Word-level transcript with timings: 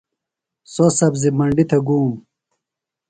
سوۡ 0.73 0.91
سبزیۡ 0.99 1.35
منڈیۡ 1.37 1.67
تھےۡ 1.69 1.83
گُوم۔ 1.87 2.09